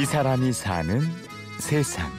[0.00, 1.00] 이 사람이 사는
[1.58, 2.10] 세상.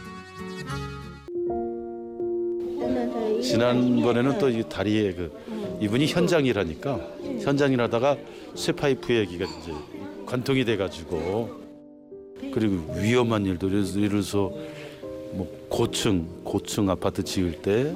[3.42, 5.31] 지난번에는 또 이 다리에 그
[5.81, 6.99] 이분이 현장이라니까
[7.41, 8.17] 현장일하다가
[8.55, 9.71] 쇠파이프 얘기가 이제
[10.25, 11.62] 관통이 돼가지고
[12.54, 14.52] 그리고 위험한 일도 예를 들어서
[15.34, 17.94] 뭐 고층 고층 아파트 지을 때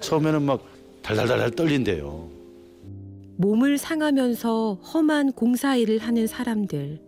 [0.00, 0.62] 처음에는 막
[1.02, 2.28] 달달달달 떨린대요.
[3.36, 7.07] 몸을 상하면서 험한 공사 일을 하는 사람들.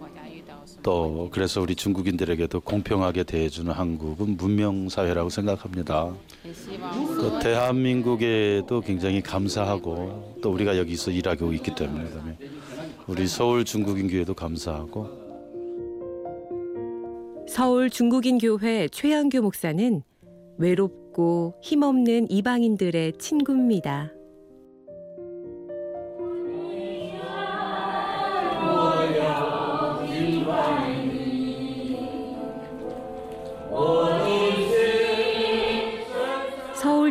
[0.83, 6.13] 또 그래서 우리 중국인들에게도 공평하게 대해주는 한국은 문명 사회라고 생각합니다.
[7.19, 12.09] 또 대한민국에도 굉장히 감사하고 또 우리가 여기서 일하고 있기 때문에
[13.07, 15.21] 우리 서울 중국인 교회도 감사하고
[17.47, 20.01] 서울 중국인 교회 최양규 목사는
[20.57, 24.11] 외롭고 힘없는 이방인들의 친구입니다.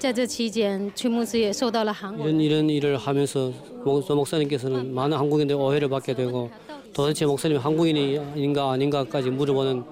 [0.00, 3.50] 在这期间，崔牧师也受到了韩国 이런 이런 일을 하면서
[3.84, 6.50] 목- 도 목사님께서는 많은 한국인들의 오해를 받게 되고
[6.92, 9.84] 도대체 목사님이 한국인이 아닌가 아닌가까지 물어보는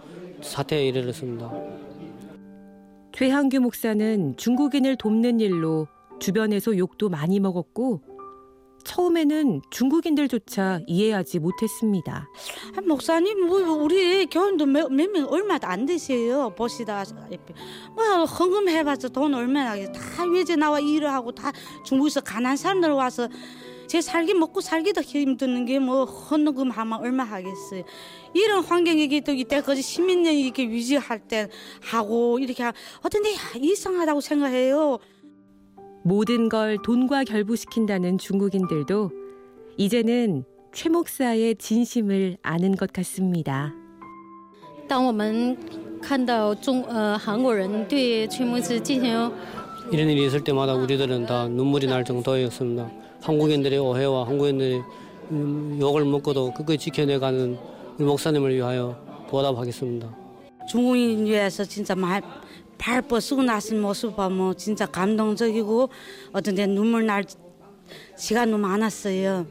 [0.42, 1.50] 사태에 이르렀습니다.
[3.12, 5.86] 최향규 목사는 중국인을 돕는 일로
[6.18, 8.00] 주변에서 욕도 많이 먹었고
[8.83, 12.29] 처음에는 중국인들조차 이해하지 못했습니다.
[12.75, 17.53] 아, 목사님 뭐 우리 교인도 몇명 얼마도 안 되세요 보시다시피
[17.95, 21.51] 뭐 헌금해봤자 돈 얼마나 다 외제 나와 일을 하고 다
[21.83, 23.27] 중국에서 가난한 사람들 와서
[23.87, 27.83] 제 살기 먹고 살기도 힘드는 게 뭐 헌금 하면 얼마 하겠어요
[28.35, 31.47] 이런 환경이기 또 이때까지 시민년이 이렇게 유지할 때
[31.81, 34.99] 하고 이렇게 하- 어떤데 이상하다고 생각해요.
[36.02, 39.10] 모든 걸 돈과 결부시킨다는 중국인들도
[39.76, 43.72] 이제는 최 목사의 진심을 아는 것 같습니다.
[44.86, 45.56] 当我们
[46.02, 49.32] 看到中呃韩国人对崔牧师进行
[49.92, 52.90] 이런 일이 있을 때마다 우리들은 다 눈물이 날 정도였습니다.
[53.22, 54.82] 한국인들의 오해와 한국인들의
[55.30, 57.56] 음, 욕을 먹고도 끝까지 지켜내가는
[57.96, 58.96] 우리 목사님을 위하여
[59.28, 60.14] 보답하겠습니다.
[60.69, 62.21] 중국인 위해서 진짜 말,
[62.77, 65.89] 발 뻗 쓰고 나선 모습 보면 진짜 감동적이고
[66.31, 67.25] 어떤 데 눈물 날
[68.15, 69.45] 시간도 많았어요.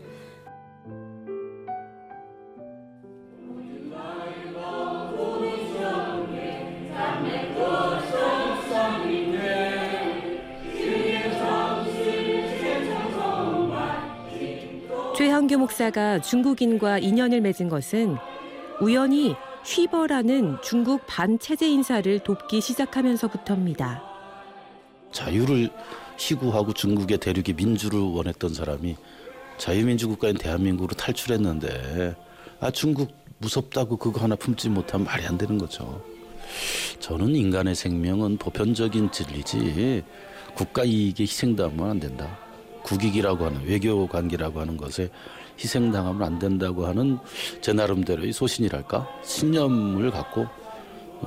[15.16, 18.16] 최향규 목사가 중국인과 인연을 맺은 것은
[18.80, 19.34] 우연히
[19.68, 24.02] 휘버라는 중국 반체제 인사를 돕기 시작하면서부터입니다.
[25.12, 25.68] 자유를
[26.16, 28.96] 희구하고 중국의 대륙의 민주를 원했던 사람이
[29.58, 32.16] 자유민주국가인 대한민국으로 탈출했는데
[32.60, 36.02] 아 중국 무섭다고 그거 하나 품지 못하면 말이 안 되는 거죠.
[36.98, 40.02] 저는 인간의 생명은 보편적인 진리지
[40.54, 42.38] 국가 이익에 희생당하면 안 된다.
[42.84, 45.10] 국익이라고 하는 외교 관계라고 하는 것에
[45.58, 47.18] 희생당하면 안 된다고 하는
[47.60, 50.46] 제 나름대로의 소신이랄까 신념을 갖고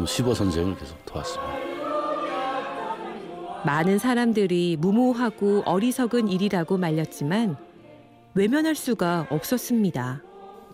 [0.06, 1.72] 15 선생을 계속 도왔습니다.
[3.66, 7.58] 많은 사람들이 무모하고 어리석은 일이라고 말렸지만
[8.34, 10.24] 외면할 수가 없었습니다.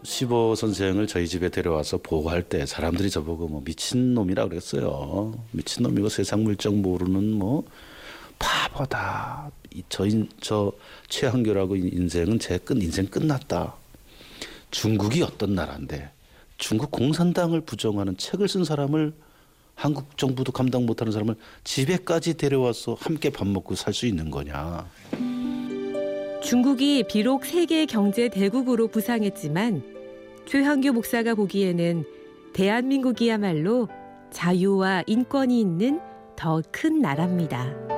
[0.03, 5.33] 15 선생을 저희 집에 데려와서 보호할 때 사람들이 저보고 뭐 미친놈이라 그랬어요.
[5.51, 7.65] 미친놈이고 세상 물정 모르는 뭐
[8.39, 9.51] 바보다.
[9.74, 10.72] 이 저인 저
[11.10, 13.75] 최한교라고 인생은 제 끝 인생 끝났다.
[14.72, 16.10] 중국이 어떤 나라인데
[16.57, 19.13] 중국 공산당을 부정하는 책을 쓴 사람을
[19.75, 24.86] 한국 정부도 감당 못하는 사람을 집에까지 데려와서 함께 밥 먹고 살 수 있는 거냐.
[26.42, 29.84] 중국이 비록 세계 경제 대국으로 부상했지만
[30.45, 32.06] 최한규 목사가 보기에는
[32.54, 33.88] 대한민국이야말로
[34.31, 36.00] 자유와 인권이 있는
[36.36, 37.97] 더 큰 나라입니다.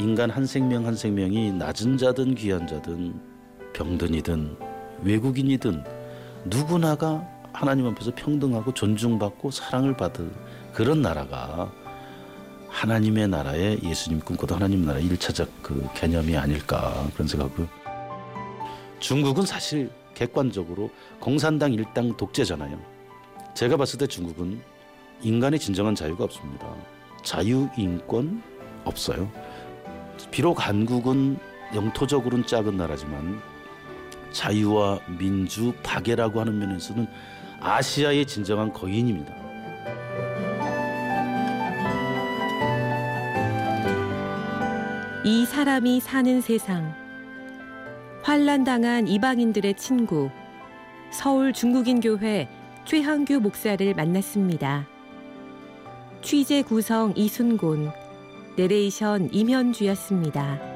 [0.00, 3.20] 인간 한 생명 한 생명이 낮은 자든 귀한 자든
[3.74, 4.56] 병든이든
[5.02, 5.84] 외국인이든
[6.44, 10.30] 누구나가 하나님 앞에서 평등하고 존중받고 사랑을 받을
[10.72, 11.72] 그런 나라가
[12.68, 17.66] 하나님의 나라에 예수님 꿈꿔도 하나님 나라의 일차적 그 개념이 아닐까 그런 생각을
[19.00, 20.90] 중국은 사실 객관적으로
[21.20, 22.78] 공산당 일당 독재잖아요.
[23.54, 24.60] 제가 봤을 때 중국은
[25.22, 26.72] 인간의 진정한 자유가 없습니다.
[27.22, 28.42] 자유, 인권
[28.84, 29.30] 없어요.
[30.30, 31.38] 비록 한국은
[31.74, 33.40] 영토적으로는 작은 나라지만
[34.30, 37.06] 자유와 민주, 박애라고 하는 면에서는
[37.60, 39.34] 아시아의 진정한 거인입니다.
[45.24, 46.94] 이 사람이 사는 세상.
[48.22, 50.30] 환란당한 이방인들의 친구.
[51.10, 52.48] 서울 중국인 교회
[52.84, 54.86] 최한규 목사를 만났습니다.
[56.22, 57.92] 취재 구성 이순곤,
[58.58, 60.67] 내레이션 임현주였습니다.